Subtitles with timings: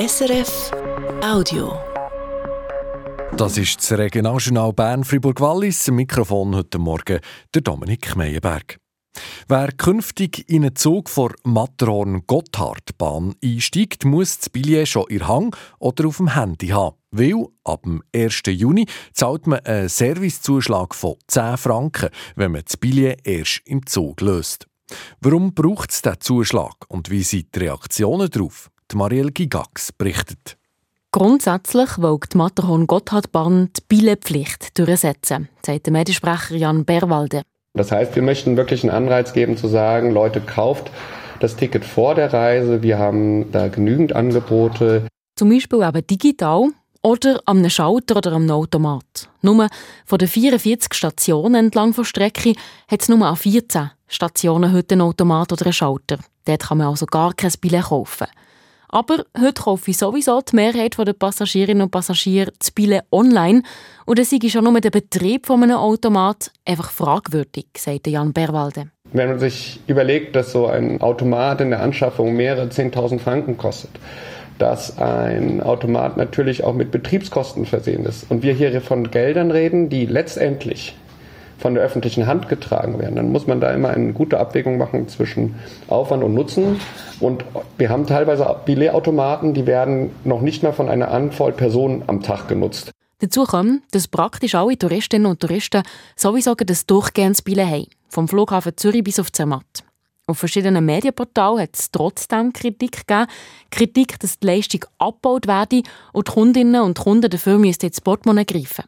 [0.00, 0.70] SRF
[1.22, 1.78] Audio.
[3.36, 5.88] Das ist das Regionaljournal Bern Fribourg-Wallis.
[5.88, 7.20] Im Mikrofon heute Morgen
[7.54, 8.78] der Dominik Meyerberg.
[9.46, 16.08] Wer künftig in einen Zug vor Matterhorn-Gotthardbahn einsteigt, muss das Billett schon in Hang oder
[16.08, 16.96] auf dem Handy haben.
[17.10, 18.40] Weil ab dem 1.
[18.46, 24.22] Juni zahlt man einen Servicezuschlag von 10 Franken, wenn man das Billett erst im Zug
[24.22, 24.66] löst.
[25.20, 28.70] Warum braucht es diesen Zuschlag und wie sind die Reaktionen darauf?
[28.96, 30.56] Marielle Gigax berichtet.
[31.12, 37.42] Grundsätzlich will die Matterhorn-Gotthardbahn die Billetpflicht durchsetzen, sagt der Mediensprecher Jan Berwalde.
[37.74, 40.90] Das heißt, wir möchten wirklich einen Anreiz geben zu sagen, Leute, kauft
[41.40, 42.82] das Ticket vor der Reise.
[42.82, 45.06] Wir haben da genügend Angebote.
[45.36, 46.68] Zum Beispiel eben digital
[47.02, 49.28] oder am Schalter oder am Automat.
[49.42, 49.68] Nur
[50.04, 52.54] von den 44 Stationen entlang der Strecke
[52.88, 56.18] hat es nur an 14 Stationen heute einen Automat oder einen Schalter.
[56.44, 58.26] Dort kann man also gar kein Billett kaufen.
[58.92, 63.62] Aber heute kaufe ich sowieso die Mehrheit der Passagierinnen und Passagiere das Billett online.
[64.04, 68.90] Und dann sei schon nur der Betrieb von einem Automat einfach fragwürdig, sagt Jan Berwalde.
[69.12, 73.90] Wenn man sich überlegt, dass so ein Automat in der Anschaffung mehrere 10.000 Franken kostet,
[74.58, 79.88] dass ein Automat natürlich auch mit Betriebskosten versehen ist und wir hier von Geldern reden,
[79.88, 80.96] die letztendlich
[81.60, 85.08] von der öffentlichen Hand getragen werden, dann muss man da immer eine gute Abwägung machen
[85.08, 85.56] zwischen
[85.88, 86.80] Aufwand und Nutzen.
[87.20, 87.44] Und
[87.76, 92.48] wir haben teilweise Billetautomaten, die werden noch nicht mal von einer Handvoll Personen am Tag
[92.48, 92.90] genutzt.
[93.18, 95.82] Dazu kommt, dass praktisch alle Touristinnen und Touristen
[96.16, 99.84] sowieso ein durchgehendes Billett haben, vom Flughafen Zürich bis auf Zermatt.
[100.26, 103.26] Auf verschiedenen Medienportalen hat es trotzdem Kritik gegeben.
[103.70, 108.44] Kritik, dass die Leistung abgebaut werde und die Kundinnen und Kunden dafür müssten ins Portemonnaie
[108.44, 108.84] greifen.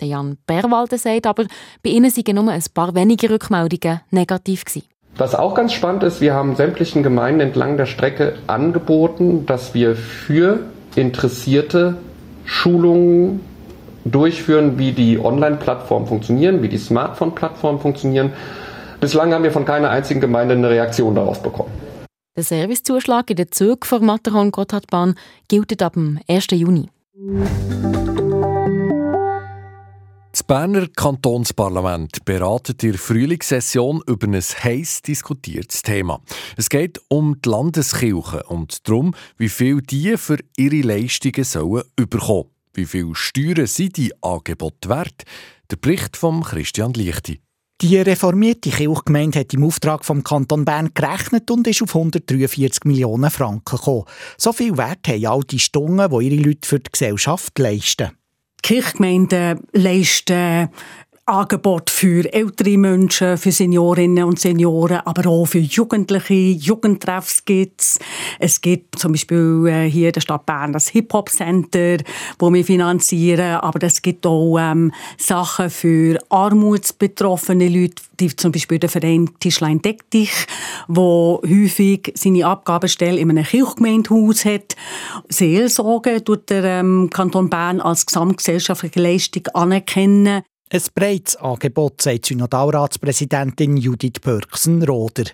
[0.00, 1.44] Der Jan Berwalde sagt aber,
[1.82, 4.86] bei ihnen seien nur ein paar wenige Rückmeldungen negativ gewesen.
[5.16, 9.96] Was auch ganz spannend ist, wir haben sämtlichen Gemeinden entlang der Strecke angeboten, dass wir
[9.96, 10.60] für
[10.94, 11.96] Interessierte
[12.44, 13.40] Schulungen
[14.04, 18.32] durchführen, wie die Online-Plattformen funktionieren, wie die Smartphone-Plattformen funktionieren.
[19.00, 21.70] Bislang haben wir von keiner einzigen Gemeinde eine Reaktion darauf bekommen.
[22.36, 25.16] Der Servicezuschlag in der Zug vor Matterhorn-Gotthardbahn
[25.48, 26.46] gilt ab dem 1.
[26.52, 26.88] Juni.
[30.46, 36.20] Berner Kantonsparlament beratet in der Frühlingssession über ein heiß diskutiertes Thema.
[36.56, 42.50] Es geht um die Landeskirche und darum, wie viel die für ihre Leistungen sollen überkommen.
[42.74, 45.24] Wie viel Steuern sind die Angebote wert?
[45.68, 47.40] Der Bericht von Christian Lichti.
[47.80, 53.32] Die reformierte Kirchgemeinde hat im Auftrag vom Kanton Bern gerechnet und ist auf 143 Millionen
[53.32, 54.04] Franken gekommen.
[54.38, 58.12] So viel Wert haben all die Stunden, die ihre Leute für die Gesellschaft leisten.
[58.66, 60.70] Kirchgemeinden leisten
[61.28, 66.34] Angebot für ältere Menschen, für Seniorinnen und Senioren, aber auch für Jugendliche.
[66.34, 67.98] Jugendtreffs gibt's.
[68.38, 71.96] Es gibt zum Beispiel äh, hier in der Stadt Bern das Hip-Hop-Center,
[72.38, 78.78] wo wir finanzieren, aber es gibt auch ähm, Sachen für armutsbetroffene Leute, die zum Beispiel
[78.78, 80.30] der Verein Tischlein Deck dich,
[80.86, 84.76] wo häufig seine Abgabestelle in einem Kirchgemeindehaus hat.
[85.28, 90.44] Seelsorge tut der ähm, Kanton Bern als gesamtgesellschaftliche Leistung anerkennen.
[90.68, 95.26] Ein breites Angebot, sagt Synodalratspräsidentin Judith Pörksen-Roder.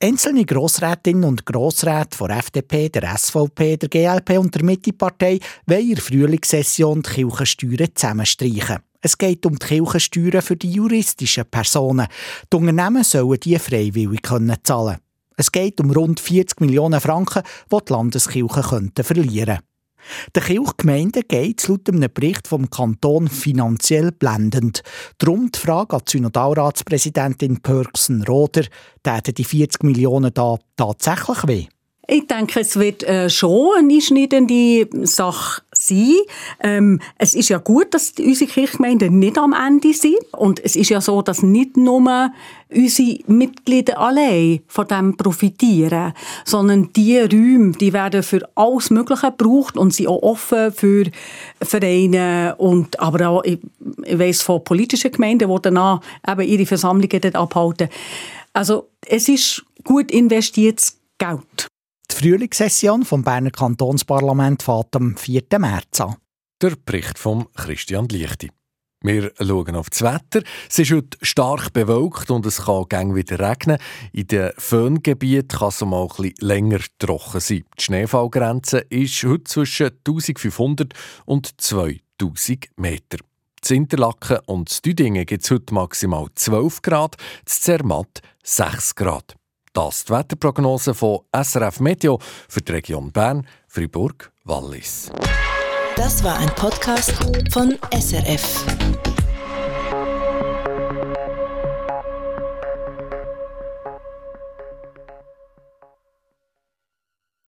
[0.00, 5.94] Einzelne Grossrätinnen und Grossräte von FDP, der SVP, der GLP und der Mittepartei wollen in
[5.96, 8.78] der Frühlingssession die Kirchensteuern zusammenstreichen.
[9.00, 12.06] Es geht um die Kirchensteuern für die juristischen Personen.
[12.52, 14.98] Die Unternehmen sollen die freiwillig zahlen können.
[15.36, 17.42] Es geht um rund 40 Millionen Franken,
[17.72, 19.69] die die Landeskirchen verlieren könnten.
[20.34, 24.82] Der Kirchgemeinden geht es laut einem Bericht vom Kanton finanziell blendend.
[25.18, 28.64] Darum die Frage an die Synodalratspräsidentin Pörksen-Roder,
[29.02, 31.66] täten die 40 Millionen da tatsächlich weh?
[32.12, 36.16] Ich denke, es wird äh, schon eine einschneidende Sache sein.
[36.60, 40.18] Ähm, es ist ja gut, dass unsere Kirchgemeinden nicht am Ende sind.
[40.32, 42.30] Und es ist ja so, dass nicht nur
[42.70, 46.12] unsere Mitglieder allein von dem profitieren,
[46.44, 51.04] sondern die Räume, die werden für alles Mögliche gebraucht und sind auch offen für
[51.62, 53.58] Vereine und aber auch, ich,
[54.04, 57.88] ich weiss von politischen Gemeinden, die danach eben ihre Versammlungen dort abhalten.
[58.52, 61.69] Also es ist gut investiertes Geld.
[62.10, 65.42] Die Frühlingssession vom Berner Kantonsparlament fährt am 4.
[65.58, 66.16] März an.
[66.60, 68.50] Der Bericht von Christian Lichti.
[69.02, 70.42] Wir schauen auf das Wetter.
[70.68, 73.78] Es ist heute stark bewölkt und es kann gäng wieder regnen.
[74.12, 77.64] In den Föhngebieten kann es mal ein länger trocken sein.
[77.78, 80.92] Die Schneefallgrenze ist heute zwischen 1500
[81.24, 83.18] und 2000 Meter.
[83.68, 89.39] In Interlaken und Düdingen gibt es heute maximal 12 Grad, in Zermatt 6 Grad.
[89.72, 92.18] Das ist die Wetterprognose von SRF Meteo
[92.48, 95.12] für die Region Bern, Fribourg, Wallis.
[95.94, 97.12] Das war ein Podcast
[97.52, 98.64] von SRF.